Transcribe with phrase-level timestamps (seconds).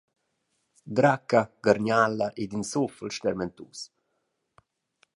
[0.97, 3.79] Dracca, garniala ed in suffel stermentus.